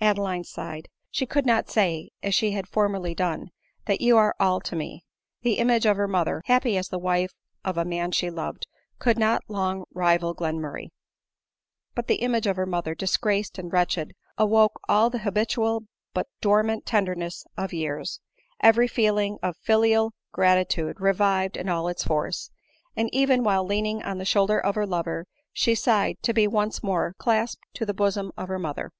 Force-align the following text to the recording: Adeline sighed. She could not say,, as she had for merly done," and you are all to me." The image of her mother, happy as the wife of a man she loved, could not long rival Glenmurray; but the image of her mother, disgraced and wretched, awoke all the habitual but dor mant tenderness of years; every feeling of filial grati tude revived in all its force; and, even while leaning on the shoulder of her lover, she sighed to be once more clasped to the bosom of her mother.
Adeline 0.00 0.42
sighed. 0.42 0.88
She 1.08 1.24
could 1.24 1.46
not 1.46 1.70
say,, 1.70 2.10
as 2.20 2.34
she 2.34 2.50
had 2.50 2.66
for 2.66 2.88
merly 2.88 3.14
done," 3.14 3.50
and 3.86 4.00
you 4.00 4.16
are 4.16 4.34
all 4.40 4.60
to 4.62 4.74
me." 4.74 5.04
The 5.42 5.58
image 5.60 5.86
of 5.86 5.96
her 5.96 6.08
mother, 6.08 6.42
happy 6.46 6.76
as 6.76 6.88
the 6.88 6.98
wife 6.98 7.30
of 7.64 7.78
a 7.78 7.84
man 7.84 8.10
she 8.10 8.28
loved, 8.28 8.66
could 8.98 9.16
not 9.20 9.44
long 9.46 9.84
rival 9.94 10.34
Glenmurray; 10.34 10.88
but 11.94 12.08
the 12.08 12.16
image 12.22 12.48
of 12.48 12.56
her 12.56 12.66
mother, 12.66 12.96
disgraced 12.96 13.56
and 13.56 13.72
wretched, 13.72 14.14
awoke 14.36 14.80
all 14.88 15.10
the 15.10 15.20
habitual 15.20 15.84
but 16.12 16.26
dor 16.40 16.64
mant 16.64 16.84
tenderness 16.84 17.44
of 17.56 17.72
years; 17.72 18.18
every 18.58 18.88
feeling 18.88 19.38
of 19.44 19.56
filial 19.58 20.12
grati 20.36 20.66
tude 20.68 21.00
revived 21.00 21.56
in 21.56 21.68
all 21.68 21.86
its 21.86 22.02
force; 22.02 22.50
and, 22.96 23.14
even 23.14 23.44
while 23.44 23.62
leaning 23.64 24.02
on 24.02 24.18
the 24.18 24.24
shoulder 24.24 24.58
of 24.58 24.74
her 24.74 24.88
lover, 24.88 25.28
she 25.52 25.76
sighed 25.76 26.16
to 26.20 26.34
be 26.34 26.48
once 26.48 26.82
more 26.82 27.14
clasped 27.16 27.62
to 27.74 27.86
the 27.86 27.94
bosom 27.94 28.32
of 28.36 28.48
her 28.48 28.58
mother. 28.58 28.90